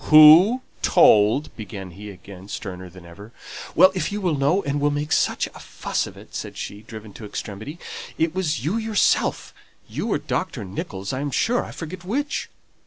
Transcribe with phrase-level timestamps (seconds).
[0.05, 3.31] "Who told?" began he again, sterner than ever.
[3.75, 6.81] "Well, if you will know, and will make such a fuss about it," said she,
[6.81, 7.77] driven to extremity,
[8.17, 9.53] "it was you yourself
[9.87, 10.65] you or Dr.
[10.65, 12.49] Nicholls, I am sure I forget which."